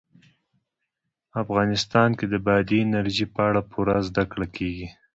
[1.41, 4.87] افغانستان کې د بادي انرژي په اړه پوره زده کړه کېږي.